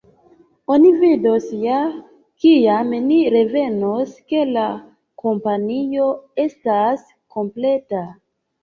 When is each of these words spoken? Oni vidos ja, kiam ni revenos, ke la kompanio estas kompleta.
Oni 0.75 0.91
vidos 1.01 1.45
ja, 1.65 1.81
kiam 2.45 2.95
ni 3.11 3.19
revenos, 3.35 4.17
ke 4.33 4.43
la 4.57 4.67
kompanio 5.27 6.11
estas 6.49 7.07
kompleta. 7.39 8.07